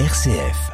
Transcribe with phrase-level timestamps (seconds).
[0.00, 0.72] RCF.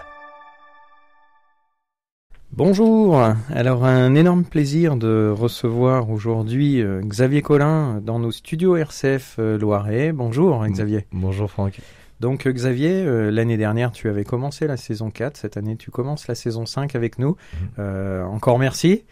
[2.52, 9.36] Bonjour, alors un énorme plaisir de recevoir aujourd'hui euh, Xavier Collin dans nos studios RCF
[9.38, 10.12] euh, Loiret.
[10.12, 11.04] Bonjour Xavier.
[11.12, 11.80] Bonjour Franck.
[12.20, 16.26] Donc euh, Xavier, l'année dernière tu avais commencé la saison 4, cette année tu commences
[16.26, 17.36] la saison 5 avec nous.
[17.76, 18.24] Mhm.
[18.24, 19.04] encore merci.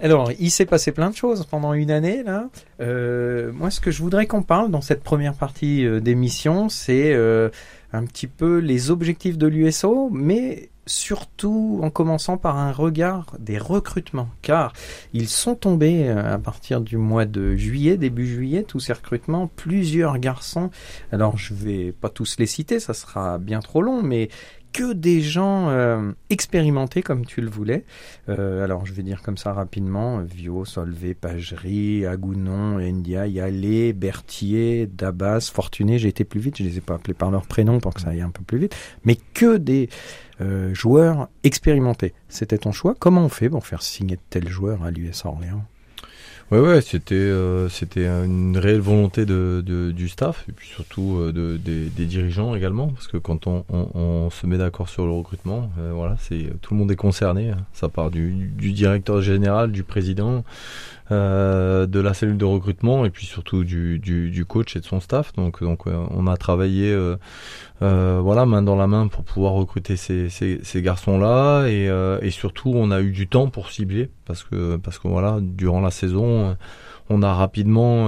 [0.00, 2.48] Alors, il s'est passé plein de choses pendant une année là.
[3.52, 7.14] moi, ce que je voudrais qu'on parle dans cette première partie d'émission, c'est
[7.92, 13.58] un petit peu les objectifs de l'USO, mais surtout en commençant par un regard des
[13.58, 14.72] recrutements, car
[15.12, 19.48] ils sont tombés euh, à partir du mois de juillet, début juillet, tous ces recrutements,
[19.54, 20.70] plusieurs garçons.
[21.12, 24.28] Alors je vais pas tous les citer, ça sera bien trop long, mais
[24.72, 27.84] que des gens euh, expérimentés comme tu le voulais.
[28.28, 34.86] Euh, alors je vais dire comme ça rapidement, Vio, Solvay, Pagerie, Agounon, India, Yalé, Berthier,
[34.86, 37.94] Dabas, Fortuné, j'ai été plus vite, je les ai pas appelés par leur prénom pour
[37.94, 39.88] que ça aille un peu plus vite, mais que des
[40.40, 42.14] euh, joueurs expérimentés.
[42.28, 42.94] C'était ton choix.
[42.98, 45.64] Comment on fait pour faire signer tel joueur à l'US Orléans?
[46.52, 49.62] Ouais, ouais, c'était euh, c'était une réelle volonté de,
[49.96, 54.28] du staff et puis surtout euh, de, des, dirigeants également parce que quand on, on,
[54.28, 57.52] se met d'accord sur le recrutement, voilà, c'est tout le monde est concerné.
[57.52, 57.64] Hein.
[57.72, 60.44] Ça part du, du directeur général, du président,
[61.12, 64.98] euh, de la cellule de recrutement et puis surtout du, du, coach et de son
[64.98, 65.32] staff.
[65.34, 67.16] Donc, donc on a travaillé euh,
[67.82, 71.90] euh, voilà main dans la main pour pouvoir recruter ces, ces, garçons-là et,
[72.22, 75.80] et, surtout on a eu du temps pour cibler parce que parce que voilà durant
[75.80, 76.56] la saison
[77.10, 78.06] on a rapidement,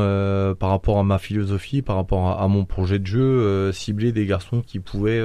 [0.54, 4.62] par rapport à ma philosophie, par rapport à, mon projet de jeu, ciblé des garçons
[4.62, 5.22] qui pouvaient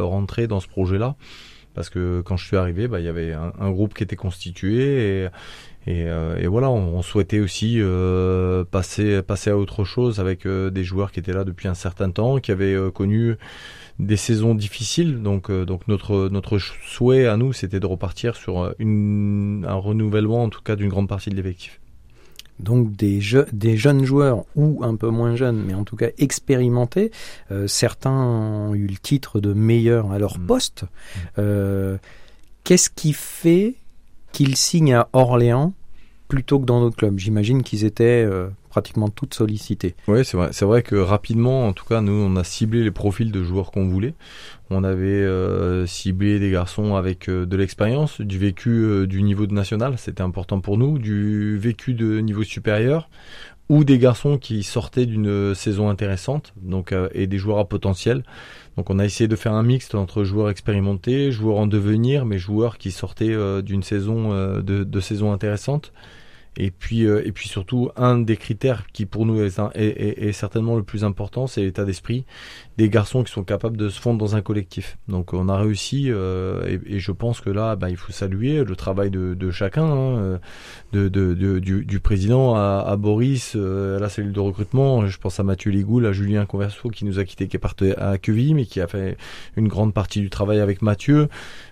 [0.00, 1.14] rentrer dans ce projet-là.
[1.74, 4.16] Parce que quand je suis arrivé, bah, il y avait un, un, groupe qui était
[4.16, 5.28] constitué et,
[5.86, 10.70] et, euh, et, voilà, on, souhaitait aussi euh, passer, passer à autre chose avec euh,
[10.70, 13.36] des joueurs qui étaient là depuis un certain temps, qui avaient connu
[13.98, 15.22] des saisons difficiles.
[15.22, 20.48] Donc, donc notre, notre souhait à nous, c'était de repartir sur une, un renouvellement, en
[20.48, 21.81] tout cas, d'une grande partie de l'effectif.
[22.60, 23.20] Donc des,
[23.52, 27.10] des jeunes joueurs ou un peu moins jeunes, mais en tout cas expérimentés.
[27.66, 30.46] certains ont eu le titre de meilleur à leur mmh.
[30.46, 30.84] poste.
[31.36, 31.96] Mmh.
[32.64, 33.74] Qu'est-ce qui fait
[34.30, 35.72] qu'ils signent à Orléans
[36.28, 37.18] plutôt que dans d'autres clubs?
[37.18, 39.94] J'imagine qu'ils étaient euh, pratiquement toutes sollicités.
[40.08, 40.48] Oui, c'est vrai.
[40.52, 43.70] C'est vrai que rapidement, en tout cas, nous, on a ciblé les profils de joueurs
[43.70, 44.14] qu'on voulait.
[44.70, 49.52] On avait euh, ciblé des garçons avec euh, de l'expérience, du vécu du niveau de
[49.52, 53.10] national, c'était important pour nous, du vécu de niveau supérieur,
[53.68, 58.22] ou des garçons qui sortaient d'une saison intéressante, donc et des joueurs à potentiel.
[58.78, 62.38] Donc on a essayé de faire un mixte entre joueurs expérimentés, joueurs en devenir, mais
[62.38, 65.92] joueurs qui sortaient d'une saison de saison intéressante.
[66.58, 70.32] Et puis, euh, et puis surtout, un des critères qui pour nous est, est, est,
[70.32, 72.26] certainement le plus important, c'est l'état d'esprit
[72.78, 74.98] des garçons qui sont capables de se fondre dans un collectif.
[75.08, 78.64] Donc on a réussi, euh, et, et, je pense que là, bah, il faut saluer
[78.64, 80.40] le travail de, de chacun, hein,
[80.92, 85.06] de, de, de du, du, président à, à Boris, euh, à la cellule de recrutement.
[85.06, 87.92] Je pense à Mathieu Ligoul, à Julien Converso qui nous a quitté, qui est parti
[87.92, 89.16] à Queville, mais qui a fait
[89.56, 91.28] une grande partie du travail avec Mathieu.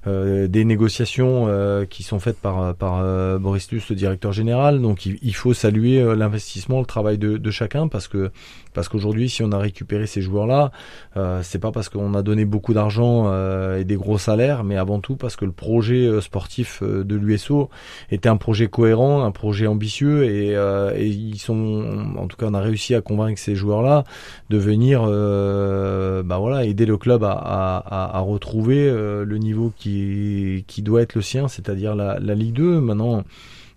[0.06, 5.06] Euh, des négociations euh, qui sont faites par, par Boris Luce, le directeur général donc
[5.06, 8.30] il, faut saluer euh, l'investissement, le travail de, chacun parce que
[8.72, 10.70] parce qu'aujourd'hui, si on a récupéré ces joueurs-là,
[11.16, 14.76] euh, c'est pas parce qu'on a donné beaucoup d'argent euh, et des gros salaires, mais
[14.76, 17.68] avant tout parce que le projet euh, sportif de l'USO
[18.10, 20.56] était un projet cohérent, un projet ambitieux et,
[21.00, 24.04] ils sont, en tout cas, on a réussi à convaincre ces joueurs-là
[24.50, 31.14] de venir, bah voilà, aider le club à, retrouver le niveau qui qui doit être
[31.14, 32.80] le sien, c'est-à-dire la, la Ligue 2.
[32.80, 33.24] Maintenant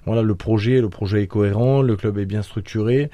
[0.05, 3.09] voilà le projet le projet est cohérent le club est bien structuré.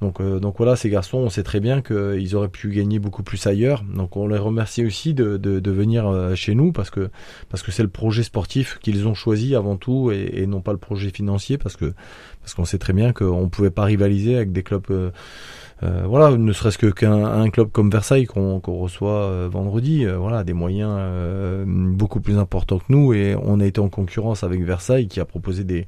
[0.00, 3.22] Donc euh, donc voilà ces garçons on sait très bien qu'ils auraient pu gagner beaucoup
[3.22, 3.84] plus ailleurs.
[3.84, 7.10] Donc on les remercie aussi de, de, venir euh, chez nous parce que
[7.48, 10.72] parce que c'est le projet sportif qu'ils ont choisi avant tout et, et, non pas
[10.72, 11.94] le projet financier parce que
[12.40, 15.10] parce qu'on sait très bien qu'on pouvait pas rivaliser avec des clubs euh,
[15.82, 21.00] euh voilà, ne serait-ce que qu'un club comme Versailles qu'on reçoit vendredi, voilà, des moyens
[21.66, 25.24] beaucoup plus importants que nous et on a été en concurrence avec Versailles qui a
[25.24, 25.86] proposé des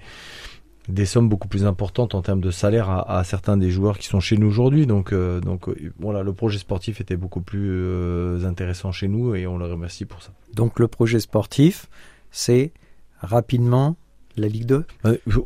[1.06, 4.20] sommes beaucoup plus importantes en termes de salaire à, à certains des joueurs qui sont
[4.20, 4.86] chez nous aujourd'hui.
[4.86, 9.34] Donc, euh, donc euh, voilà, le projet sportif était beaucoup plus euh, intéressant chez nous
[9.34, 10.32] et on le remercie pour ça.
[10.54, 11.86] Donc le projet sportif,
[12.30, 12.72] c'est
[13.20, 13.96] rapidement
[14.36, 14.84] la Ligue 2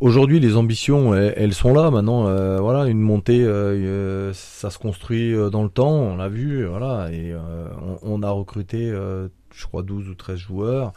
[0.00, 1.90] Aujourd'hui, les ambitions, elles, sont là.
[1.90, 2.25] Maintenant,
[2.61, 3.44] voilà, une montée,
[4.32, 5.93] ça se construit dans le temps.
[5.93, 7.35] On l'a vu, voilà, et
[8.02, 10.93] on, on, a recruté, je crois, 12 ou 13 joueurs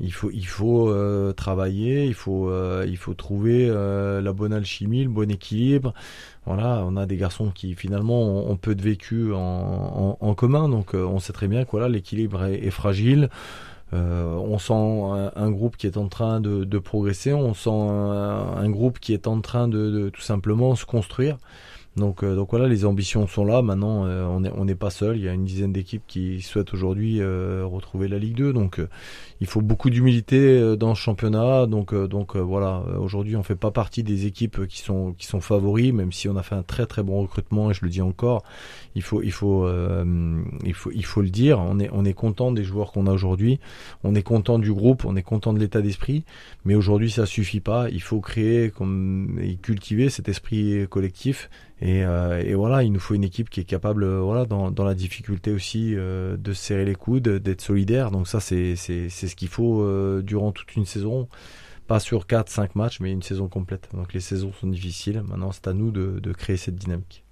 [0.00, 4.52] il faut, il faut euh, travailler, il faut, euh, il faut trouver euh, la bonne
[4.52, 5.92] alchimie, le bon équilibre.
[6.46, 10.94] Voilà, on a des garçons qui finalement ont, peu de vécu en, en, commun, donc
[10.94, 13.28] on sait très bien que voilà, l'équilibre est, fragile.
[13.92, 19.12] On sent un, groupe qui est en train de, progresser, on sent un, groupe qui
[19.12, 21.36] est en train de tout simplement se construire.
[21.96, 23.62] Donc, euh, donc voilà, les ambitions sont là.
[23.62, 25.16] Maintenant, euh, on n'est pas seul.
[25.16, 28.52] Il y a une dizaine d'équipes qui souhaitent aujourd'hui euh, retrouver la Ligue 2.
[28.52, 28.80] Donc,
[29.40, 31.66] il faut beaucoup d'humilité dans ce championnat.
[31.66, 35.92] Donc, donc voilà, aujourd'hui, on fait pas partie des équipes qui sont qui sont favoris,
[35.92, 37.70] même si on a fait un très très bon recrutement.
[37.70, 38.44] Et je le dis encore,
[38.94, 39.68] il faut il faut
[40.64, 41.58] il faut il faut le dire.
[41.58, 43.58] On est on est content des joueurs qu'on a aujourd'hui.
[44.04, 45.04] On est content du groupe.
[45.04, 46.24] On est content de l'état d'esprit.
[46.64, 47.88] Mais aujourd'hui, ça suffit pas.
[47.90, 51.48] Il faut créer comme et cultiver cet esprit collectif
[51.82, 54.70] et, euh, et, voilà, il nous faut une équipe qui est capable, euh, voilà, dans,
[54.70, 58.10] dans la difficulté aussi, euh, de serrer les coudes, d'être solidaire.
[58.10, 61.28] Donc ça, c'est c'est ce qu'il faut euh, durant toute une saison,
[61.86, 63.88] pas sur 4-5 matchs, mais une saison complète.
[63.94, 65.22] Donc les saisons sont difficiles.
[65.26, 67.24] Maintenant, c'est à nous de, de, créer cette dynamique.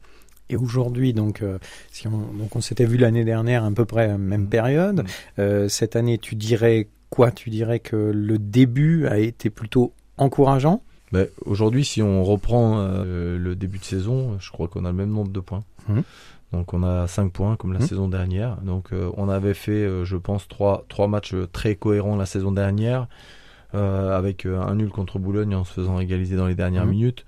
[0.49, 1.45] Et aujourd'hui, donc,
[1.91, 4.49] si on, donc on s'était vu l'année dernière à peu près même mmh.
[4.49, 5.05] période.
[5.37, 5.69] Mmh.
[5.69, 7.31] cette année, tu dirais quoi?
[7.33, 10.83] Tu dirais que le début a été plutôt encourageant?
[11.13, 14.97] Bah, aujourd'hui, si on reprend euh, le début de saison, je crois qu'on a le
[14.97, 15.65] même nombre de points.
[15.89, 16.01] Mmh.
[16.53, 17.87] Donc on a 5 points comme la mmh.
[17.87, 18.57] saison dernière.
[18.63, 22.53] Donc euh, on avait fait, euh, je pense, trois, trois matchs très cohérents la saison
[22.53, 23.07] dernière,
[23.75, 26.91] avec un nul contre Boulogne en se faisant égaliser dans les dernières mmh.
[26.91, 27.27] minutes.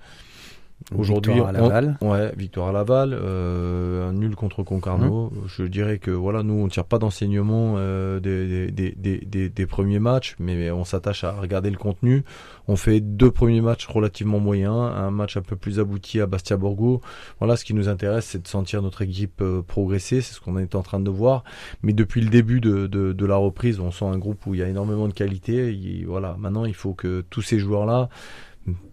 [0.96, 1.98] Aujourd'hui, victoire à Laval.
[2.00, 5.30] ouais, victoire à Laval, euh, un nul contre Concarneau.
[5.30, 5.46] Mmh.
[5.46, 10.00] Je dirais que voilà, nous on tire pas d'enseignement euh, des, des, des, des, premiers
[10.00, 12.24] matchs, mais on s'attache à regarder le contenu.
[12.66, 16.56] On fait deux premiers matchs relativement moyens, un match un peu plus abouti à Bastia
[16.56, 17.00] Borgo.
[17.38, 20.20] Voilà, ce qui nous intéresse, c'est de sentir notre équipe euh, progresser.
[20.22, 21.44] C'est ce qu'on est en train de voir.
[21.82, 24.60] Mais depuis le début de, de, de, la reprise, on sent un groupe où il
[24.60, 26.04] y a énormément de qualité.
[26.06, 28.08] voilà, maintenant il faut que tous ces joueurs là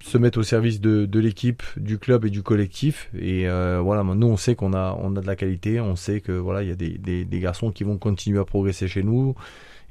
[0.01, 3.09] se mettre au service de, l'équipe, du club et du collectif.
[3.17, 6.63] Et euh, voilà, nous on sait qu'on a, de la qualité, on sait que voilà,
[6.63, 9.35] il y a des, garçons qui vont continuer à progresser chez nous.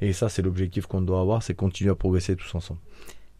[0.00, 2.80] Et ça, c'est l'objectif qu'on doit avoir, c'est continuer à progresser tous ensemble.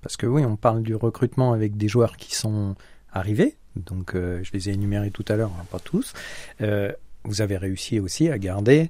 [0.01, 2.77] Parce que oui, on parle du recrutement avec des joueurs qui sont
[3.13, 3.57] arrivés.
[3.77, 6.15] Donc, euh, je les ai énumérés tout à l'heure, hein, pas tous.
[6.63, 6.93] Euh,
[7.25, 8.89] vous avez réussi aussi à garder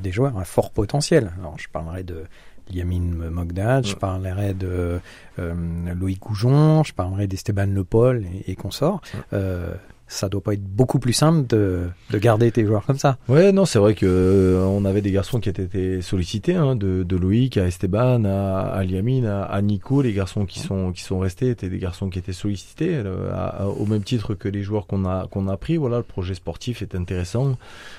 [0.00, 1.34] des joueurs à fort potentiel.
[1.38, 2.24] Alors, je parlerai de
[2.70, 5.00] Yamine Mogdad, je parlerai de
[5.38, 5.54] euh,
[5.94, 9.00] Loïc Goujon, je parlerai d'Esteban Le Paul et, et consorts.
[9.32, 9.74] Euh,
[10.08, 13.18] ça doit pas être beaucoup plus simple de, de garder tes joueurs comme ça.
[13.28, 17.02] Ouais, non, c'est vrai que euh, on avait des garçons qui étaient sollicités, hein, de,
[17.02, 21.18] de Loïc à Esteban, à, à Liamine, à, Nico, les garçons qui sont qui sont
[21.18, 25.04] restés étaient des garçons qui étaient sollicités, euh, au même titre que les joueurs qu'on
[25.04, 25.76] a qu'on a pris.
[25.76, 27.56] Voilà, le projet sportif est intéressant.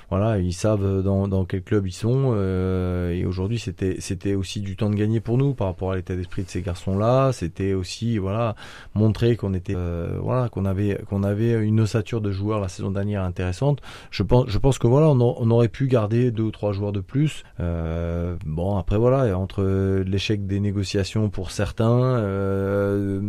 [0.09, 2.31] Voilà, ils savent dans, dans quel club ils sont.
[2.33, 5.95] Euh, et aujourd'hui, c'était c'était aussi du temps de gagner pour nous par rapport à
[5.95, 7.31] l'état d'esprit de ces garçons-là.
[7.33, 8.55] C'était aussi voilà
[8.95, 9.75] montrer qu'on était
[10.19, 13.81] voilà qu'on avait qu'on avait une ossature de joueurs la saison dernière intéressante.
[14.11, 17.01] Je pense, je pense que voilà, on, aurait pu garder deux ou trois joueurs de
[17.01, 17.43] plus.
[17.59, 19.63] Euh, bon, après voilà, entre
[20.05, 23.21] l'échec des négociations pour certains, euh,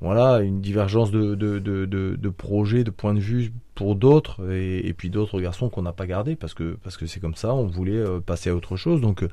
[0.00, 4.92] voilà, une divergence de, de, de, de, projets, de points de vue pour d'autres, et,
[4.92, 7.66] puis d'autres garçons qu'on n'a pas gardés parce que parce que c'est comme ça, on
[7.66, 9.00] voulait euh, passer à autre chose.
[9.00, 9.24] Donc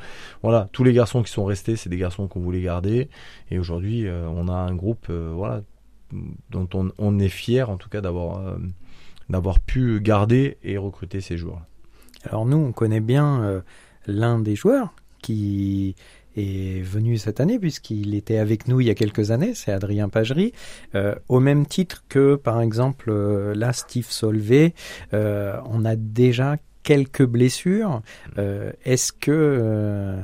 [0.44, 3.10] voilà, tous les garçons qui sont restés, c'est des garçons qu'on voulait garder,
[3.52, 5.62] et aujourd'hui, on a un groupe, voilà
[6.50, 11.62] dont on, est fier en tout cas d'avoir euh, pu garder et recruter ces joueurs.
[12.24, 13.62] Alors nous, on connaît bien euh,
[14.06, 15.96] l'un des joueurs qui
[16.36, 20.08] est venu cette année puisqu'il était avec nous il y a quelques années, c'est Adrien
[20.08, 20.54] Pagerie,
[20.96, 23.12] euh, au même titre que par exemple
[23.54, 24.74] là Steve Solvay,
[25.12, 28.02] on a déjà quelques blessures.
[28.86, 30.24] Est-ce que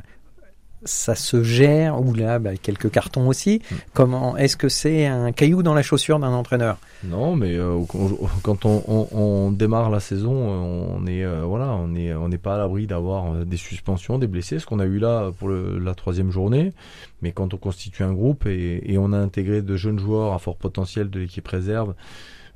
[0.85, 3.61] ça se gère ou là bah, quelques cartons aussi.
[3.69, 3.75] Mm.
[3.93, 6.77] Comment est-ce que c'est un caillou dans la chaussure d'un entraîneur?
[7.03, 7.79] Non, mais euh,
[8.43, 12.37] quand on, on, on, démarre la saison, on est euh, voilà, on est on n'est
[12.37, 15.49] pas à l'abri d'avoir euh, des suspensions, des blessés, ce qu'on a eu là pour
[15.49, 16.73] le, la troisième journée.
[17.21, 20.39] Mais quand on constitue un groupe et, et, on a intégré de jeunes joueurs à
[20.39, 21.93] fort potentiel de l'équipe réserve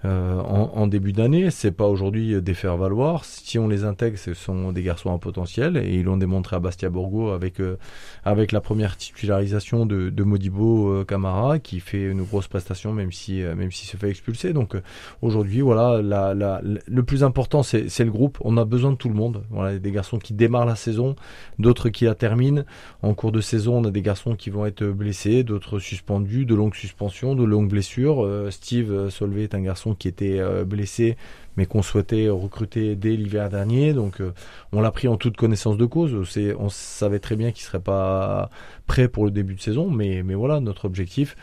[0.06, 1.50] euh, en, début d'année.
[1.50, 3.26] C'est pas aujourd'hui des faire valoir.
[3.26, 6.60] Si on les intègre, ce sont des garçons à potentiel et ils l'ont démontré à
[6.60, 7.78] Bastia Borgo avec euh,
[8.24, 13.12] avec la première titularisation de, de Modibo euh, Camara qui fait une grosse prestation même
[13.12, 14.54] si même s'il se fait expulser.
[14.54, 14.78] Donc
[15.24, 18.38] aujourd'hui, voilà, la, la, le plus important c'est le groupe.
[18.42, 19.44] On a besoin de tout le monde.
[19.50, 21.16] Voilà, des garçons qui démarrent la saison,
[21.58, 22.64] d'autres qui la terminent.
[23.02, 26.54] En cours de saison, on a des garçons qui vont être blessés, d'autres suspendus, de
[26.54, 28.48] longues suspensions, de longues blessures.
[28.52, 31.18] Steve Solvay est un garçon qui était euh, blessé,
[31.56, 33.94] mais qu'on souhaitait recruter dès l'hiver dernier.
[33.94, 34.34] Donc euh,
[34.72, 36.16] on l'a pris en toute connaissance de cause.
[36.60, 38.50] On savait très bien qu'il serait pas
[38.86, 41.36] prêt pour le début de saison, mais, mais voilà, notre objectif,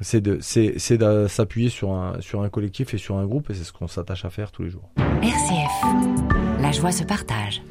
[0.00, 3.54] c'est de, c'est, de s'appuyer sur un, sur un collectif et sur un groupe, et
[3.54, 4.90] c'est ce qu'on s'attache à faire tous les jours.
[5.22, 7.62] RCF, la joie se partage.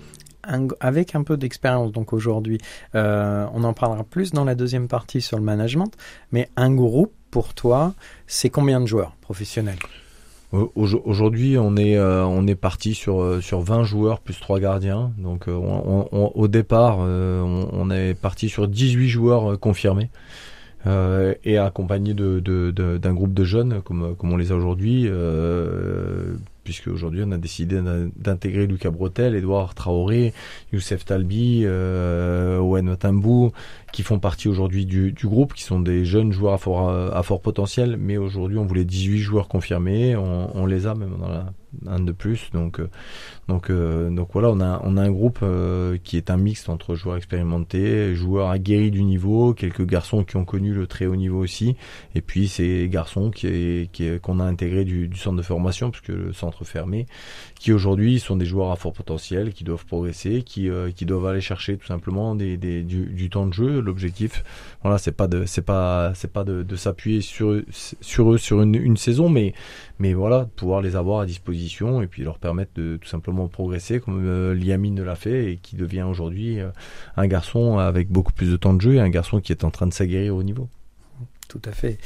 [0.79, 2.59] avec un peu d'expérience, donc aujourd'hui,
[2.95, 5.91] euh, on en parlera plus dans la deuxième partie sur le management,
[6.31, 7.93] mais un groupe, pour toi,
[8.25, 9.77] c'est combien de joueurs professionnels?
[10.51, 15.11] Aujourd'hui, on est euh, on est parti sur euh, sur 20 joueurs plus 3 gardiens.
[15.19, 20.09] Donc euh, au départ, on, est parti sur 18 joueurs confirmés.
[20.87, 22.39] et accompagnés de,
[22.97, 25.07] d'un groupe de jeunes comme, comme on les a aujourd'hui,
[26.63, 27.79] puisque aujourd'hui on a décidé
[28.15, 30.33] d'intégrer Lucas Bretel, Edouard Traoré,
[30.73, 33.51] Youssef Talbi, Owen Matambou,
[33.91, 37.23] qui font partie aujourd'hui du, du, groupe, qui sont des jeunes joueurs à fort, à
[37.23, 41.29] fort potentiel, mais aujourd'hui on voulait 18 joueurs confirmés, on, on les a même dans
[41.29, 41.53] la,
[41.87, 42.49] un de plus.
[42.51, 42.89] Donc, euh,
[43.47, 46.69] donc, euh, donc voilà, on a, on a un groupe euh, qui est un mixte
[46.69, 51.15] entre joueurs expérimentés, joueurs aguerris du niveau, quelques garçons qui ont connu le très haut
[51.15, 51.75] niveau aussi,
[52.15, 53.89] et puis ces garçons qui,
[54.21, 57.05] qu'on a intégrés du, du, centre de formation, puisque le centre fermé,
[57.59, 61.41] qui aujourd'hui sont des joueurs à fort potentiel, qui doivent progresser, qui, qui doivent aller
[61.41, 63.78] chercher tout simplement des, des du, temps de jeu.
[63.79, 64.43] L'objectif,
[64.81, 68.75] voilà, c'est pas de, c'est pas, c'est pas de, s'appuyer sur, sur eux sur une,
[68.75, 69.53] une saison, mais,
[69.99, 73.99] mais voilà, pouvoir les avoir à disposition et puis leur permettre de tout simplement progresser
[73.99, 76.69] comme euh, Liamine l'a fait et qui devient aujourd'hui euh,
[77.17, 79.71] un garçon avec beaucoup plus de temps de jeu et un garçon qui est en
[79.71, 80.69] train de s'aguerrir au niveau.
[81.47, 81.97] Tout à fait.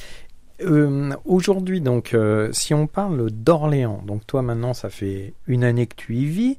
[0.61, 2.15] Euh, aujourd'hui, donc,
[2.51, 6.57] si on parle d'Orléans, donc toi maintenant, ça fait une année que tu y vis.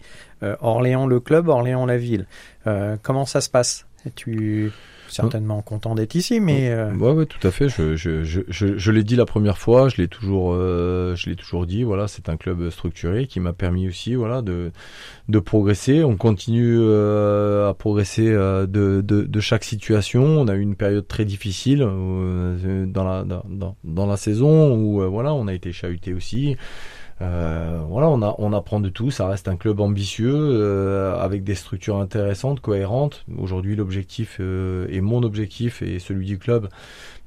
[0.61, 2.26] Orléans le club, Orléans la ville.
[3.02, 3.87] comment ça se passe?
[4.14, 4.71] Tu
[5.08, 6.92] certainement content d'être ici, mais euh...
[6.94, 7.68] ouais, ouais, tout à fait.
[7.68, 11.37] Je, je, je, je, l'ai dit la première fois, je l'ai toujours, euh, je l'ai
[11.37, 11.84] toujours dit.
[11.84, 14.73] Voilà, c'est un club structuré qui m'a permis aussi, voilà, de
[15.28, 16.04] de progresser.
[16.04, 20.23] On continue euh, à progresser euh, de, de, de, chaque situation.
[20.23, 25.11] On a eu une période très difficile euh, dans la dans, dans la saison où
[25.11, 26.56] voilà, on a été chahuté aussi.
[27.23, 29.11] Euh, voilà, on, a, on apprend de tout.
[29.11, 33.25] Ça reste un club ambitieux euh, avec des structures intéressantes, cohérentes.
[33.38, 36.68] Aujourd'hui, l'objectif euh, et mon objectif et celui du club,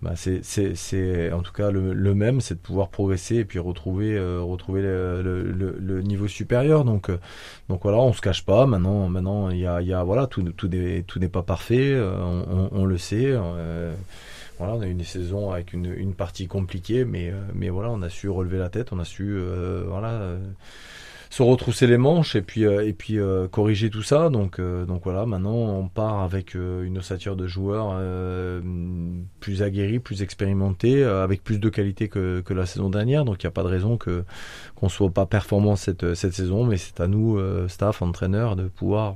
[0.01, 4.82] bah, c'est en tout cas le, même, c'est de pouvoir progresser et puis retrouver, retrouver
[4.82, 6.84] le, le, niveau supérieur.
[6.84, 7.10] Donc,
[7.70, 8.65] donc voilà, on se cache pas.
[8.65, 11.98] Maintenant, maintenant, il y a, y a voilà, tout, tout n'est tout n'est pas parfait.
[12.00, 13.36] On, on, on, le sait.
[14.57, 17.91] Voilà, on a eu une saison avec une, une partie compliquée, mais, euh, mais voilà,
[17.91, 20.39] on a su relever la tête, on a su euh, voilà, euh,
[21.29, 23.19] se retrousser les manches et puis, et puis
[23.51, 24.29] corriger tout ça.
[24.29, 28.01] Donc, donc voilà, maintenant on part avec une ossature de joueurs
[29.41, 33.25] plus aguerris, plus expérimentés, avec plus de qualité que, que la saison dernière.
[33.25, 34.23] Donc il n'y a pas de raison que
[34.75, 37.37] qu'on soit pas performant cette, cette saison, mais c'est à nous,
[37.67, 39.15] staff, entraîneurs, de pouvoir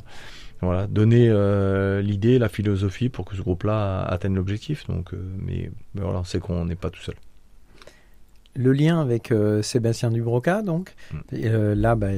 [0.61, 4.85] voilà, donner euh, l'idée, la philosophie pour que ce groupe-là atteigne l'objectif.
[4.87, 7.15] Donc, euh, mais, voilà, c'est qu'on n'est pas tout seul.
[8.55, 11.73] Le lien avec euh, Sébastien Dubroca, donc, mm.
[11.73, 12.09] là, bah,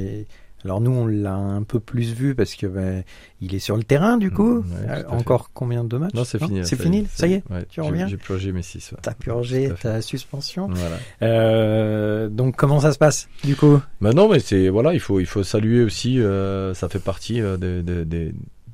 [0.66, 3.04] alors nous, on l'a un peu plus vu parce que ben,
[3.42, 4.60] il est sur le terrain du coup.
[4.62, 6.66] Mm, euh, encore combien de matchs Non, c'est fini.
[6.66, 7.44] C'est fini, ça y est.
[7.70, 8.08] tu reviens.
[8.08, 8.92] J'ai purgé mes six.
[8.92, 8.98] Ouais.
[9.02, 10.68] T'as purgé ta suspension.
[10.68, 10.98] Voilà.
[11.22, 13.80] Euh, donc comment ça se passe du coup?
[14.02, 16.20] Bah non, mais c'est voilà, il faut il faut saluer aussi.
[16.20, 18.06] Euh, ça fait partie euh, des,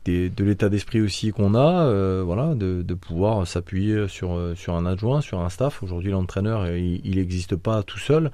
[0.06, 4.76] des, de l'état d'esprit aussi qu'on a, euh, voilà, de, de pouvoir s'appuyer sur sur
[4.76, 5.84] un adjoint, sur un staff.
[5.84, 8.32] Aujourd'hui, l'entraîneur, il n'existe pas tout seul.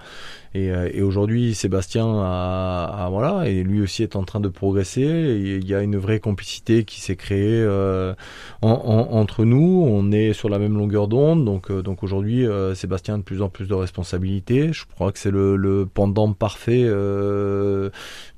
[0.55, 4.47] Et, euh, et aujourd'hui, Sébastien a, a, voilà, et lui aussi est en train de
[4.47, 5.01] progresser.
[5.01, 8.13] Il y a une vraie complicité qui s'est créée euh,
[8.61, 9.85] en, en, entre nous.
[9.85, 11.43] On est sur la même longueur d'onde.
[11.43, 14.71] Donc, euh, donc aujourd'hui, Sébastien a de plus en plus de responsabilités.
[14.71, 16.85] Je crois que c'est le, le, pendant parfait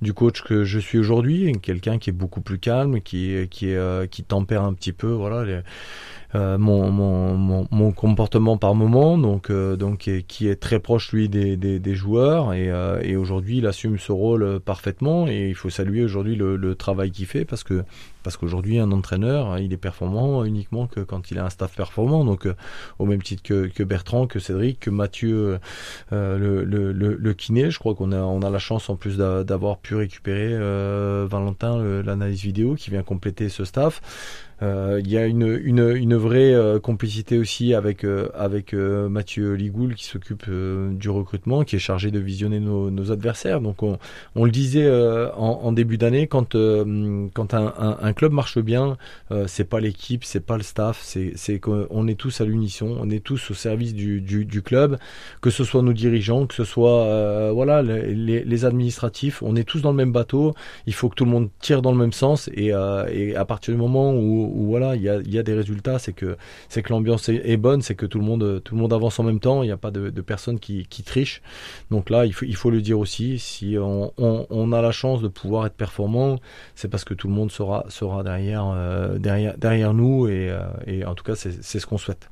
[0.02, 1.52] du coach que je suis aujourd'hui.
[1.62, 3.76] Quelqu'un qui est beaucoup plus calme, qui, qui,
[4.10, 5.62] qui tempère un petit peu, voilà.
[6.36, 11.29] Euh, mon, mon, mon, comportement par moment, donc, euh, donc qui est très proche lui
[11.29, 15.69] des, des, joueurs et, euh, et aujourd'hui il assume ce rôle parfaitement et il faut
[15.69, 17.86] saluer aujourd'hui le, travail qu'il fait parce que
[18.24, 22.26] parce qu'aujourd'hui un entraîneur il est performant uniquement que quand il a un staff performant
[22.26, 22.48] donc
[23.00, 25.60] au même titre que, que Bertrand, que Cédric, que Mathieu
[26.12, 29.78] le, le, le, kiné, je crois qu'on a on a la chance en plus d'avoir
[29.78, 30.54] pu récupérer
[31.28, 34.02] Valentin l'analyse vidéo qui vient compléter ce staff.
[34.64, 39.54] Euh, il y a une, une, une vraie euh, complicité aussi avec, euh, avec Mathieu
[39.54, 43.62] Ligoul qui s'occupe du recrutement, qui est chargé de visionner nos, adversaires.
[43.62, 44.00] Donc on,
[44.36, 44.90] on le disait
[45.36, 46.56] en, début d'année, quand,
[47.34, 48.98] quand un, un, club marche bien,
[49.46, 53.24] c'est pas l'équipe, c'est pas le staff, c'est qu'on est tous à l'unisson, on est
[53.24, 54.98] tous au service du, club,
[55.42, 59.92] que ce soit nos dirigeants, que ce soit voilà les, administratifs, on est tous dans
[59.92, 60.54] le même bateau.
[60.88, 62.68] Il faut que tout le monde tire dans le même sens et,
[63.12, 66.36] et à partir du moment où voilà, il y a, des résultats, c'est que
[66.90, 69.64] l'ambiance est, bonne, c'est que tout le monde tout le monde avance en même temps,
[69.64, 71.42] il n'y a pas de, de personnes qui, qui trichent.
[71.92, 75.76] Donc là, il faut le dire aussi, si on a la chance de pouvoir être
[75.76, 76.40] performant,
[76.76, 80.60] c'est parce que tout le monde sera sera derrière euh, derrière derrière nous et, euh,
[80.86, 82.30] et en tout cas c'est ce qu'on souhaite.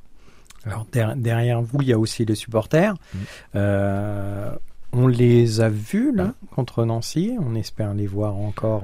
[0.64, 2.94] Alors derrière vous, il y a aussi les supporters.
[2.94, 3.18] Mmh.
[3.54, 4.52] Euh,
[4.92, 7.36] on les a vus là contre Nancy.
[7.40, 8.82] On espère les voir encore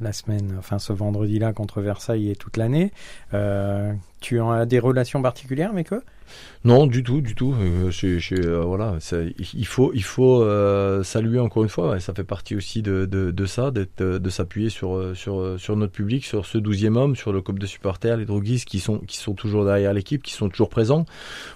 [0.00, 2.92] la semaine, enfin ce vendredi-là contre Versailles et toute l'année.
[4.20, 6.02] Tu as des relations particulières avec eux?
[6.62, 7.54] Non, du tout, du tout.
[7.58, 8.98] Euh, euh, voilà,
[9.54, 11.96] il faut, il faut euh, saluer encore une fois.
[11.96, 15.92] Et ça fait partie aussi de, de, de ça, de s'appuyer sur, sur, sur notre
[15.92, 19.16] public, sur ce douzième homme, sur le couple de supporters, les droguistes qui sont, qui
[19.16, 21.06] sont toujours derrière l'équipe, qui sont toujours présents.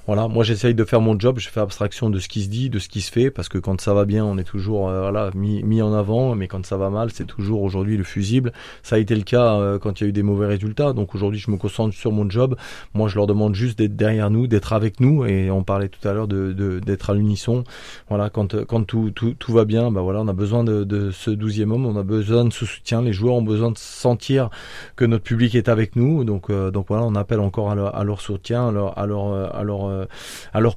[0.07, 1.39] Voilà, moi j'essaye de faire mon job.
[1.39, 3.59] Je fais abstraction de ce qui se dit, de ce qui se fait, parce que
[3.59, 6.79] quand ça va bien, on est toujours voilà mis, mis en avant, mais quand ça
[6.79, 8.55] va mal, c'est toujours aujourd'hui le fusible.
[8.83, 10.95] Ça a été le cas quand il y a eu des mauvais résultats.
[10.95, 12.57] Donc aujourd'hui, je me concentre sur mon job.
[12.95, 16.07] Moi, je leur demande juste d'être derrière nous, d'être avec nous et on parlait tout
[16.09, 17.65] à l'heure de, d'être à l'unisson.
[18.09, 21.31] Voilà, quand, quand tout, tout, tout, va bien, bah voilà, on a besoin de, ce
[21.31, 23.03] douzième homme, on a besoin de ce soutien.
[23.03, 24.51] Les joueurs ont besoin de sentir
[24.97, 26.25] que notre public est avec nous.
[26.25, 29.07] Donc, euh, donc voilà, on appelle encore à leur, à leur soutien, à leur, à
[29.07, 30.07] leur, à leur,
[30.53, 30.77] à leur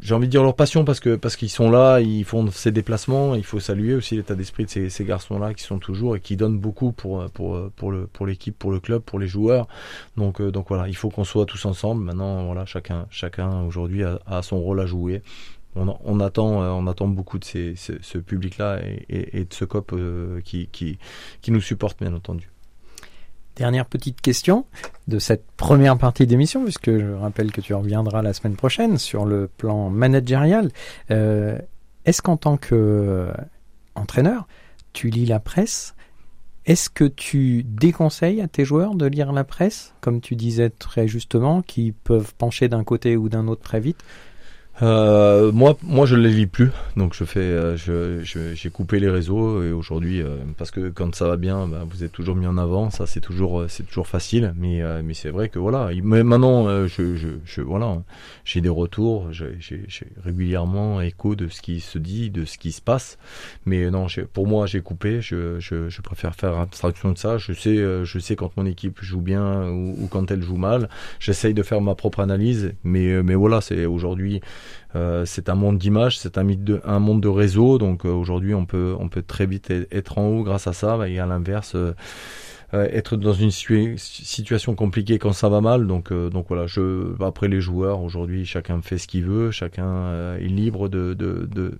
[0.00, 2.72] j'ai envie de dire leur passion parce que parce qu'ils sont là, ils font ces
[2.72, 3.34] déplacements.
[3.34, 6.36] Il faut saluer aussi l'état d'esprit de ces, ces garçons-là qui sont toujours et qui
[6.36, 9.68] donnent beaucoup pour pour pour le pour l'équipe, pour le club, pour les joueurs.
[10.16, 12.04] Donc euh, donc voilà, il faut qu'on soit tous ensemble.
[12.04, 15.22] Maintenant voilà, chacun chacun aujourd'hui a, son rôle à jouer.
[15.76, 19.52] On, on, attend, euh, on attend beaucoup de ces, ce, public-là et, et, et, de
[19.52, 20.98] ce COP euh, qui, qui,
[21.42, 22.53] qui nous supporte, bien entendu.
[23.56, 24.66] Dernière petite question
[25.06, 29.24] de cette première partie d'émission, puisque je rappelle que tu reviendras la semaine prochaine sur
[29.24, 30.70] le plan managérial.
[31.12, 31.56] Euh,
[32.04, 33.32] Est-ce qu'en tant que euh,
[34.92, 35.94] tu lis la presse?
[36.66, 41.06] Est-ce que tu déconseilles à tes joueurs de lire la presse, comme tu disais très
[41.06, 44.02] justement, qui peuvent pencher d'un côté ou d'un autre très vite
[44.82, 46.70] euh, moi, moi, je ne les lis plus.
[46.96, 51.14] Donc, je fais, euh, je, j'ai coupé les réseaux et aujourd'hui, euh, parce que quand
[51.14, 52.90] ça va bien, bah, vous êtes toujours mis en avant.
[52.90, 54.52] Ça, c'est toujours, euh, c'est toujours facile.
[54.56, 55.90] Mais, mais c'est vrai que voilà.
[56.02, 58.02] Mais maintenant, je, je, je, voilà,
[58.44, 59.32] j'ai des retours.
[59.32, 59.58] J'ai,
[60.24, 63.18] régulièrement écho de ce qui se dit, de ce qui se passe.
[63.66, 65.20] Mais non, pour moi, j'ai coupé.
[65.20, 67.38] Je, je, je préfère faire abstraction de ça.
[67.38, 70.88] Je sais, je sais quand mon équipe joue bien ou, ou quand elle joue mal.
[71.20, 72.74] J'essaye de faire ma propre analyse.
[72.82, 74.40] Mais, mais voilà, c'est aujourd'hui.
[74.96, 76.46] Euh, c'est un monde d'image, c'est un,
[76.84, 77.78] un, monde de réseau.
[77.78, 81.08] Donc euh, aujourd'hui, on peut, on peut très vite être en haut grâce à ça.
[81.08, 81.94] et à l'inverse, euh,
[82.72, 85.86] être dans une situation compliquée quand ça va mal.
[85.86, 86.66] Donc, donc voilà.
[86.66, 89.50] Je, après les joueurs, aujourd'hui, chacun fait ce qu'il veut.
[89.50, 91.78] Chacun est libre de, de, de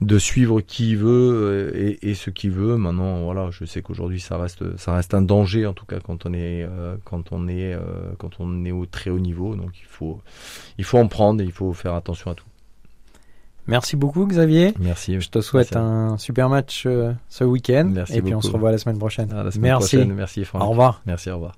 [0.00, 2.76] de suivre qui il veut euh, et, ce qu'il veut.
[2.76, 6.26] Maintenant, voilà, je sais qu'aujourd'hui ça reste ça reste un danger en tout cas quand
[6.26, 7.80] on est euh, quand on est euh,
[8.18, 9.54] quand on est au très haut niveau.
[9.54, 10.20] Donc il faut
[10.78, 12.46] il faut en prendre et il faut faire attention à tout.
[13.66, 14.74] Merci beaucoup Xavier.
[14.78, 15.20] Merci.
[15.20, 16.86] Je te souhaite un super match
[17.28, 17.90] ce week-end.
[17.94, 19.30] Merci et puis on se revoit la semaine prochaine.
[19.32, 19.96] la semaine merci.
[19.96, 20.14] Prochaine.
[20.14, 20.62] Merci Franck.
[20.62, 21.02] Au revoir.
[21.06, 21.30] Merci.
[21.30, 21.54] Au revoir.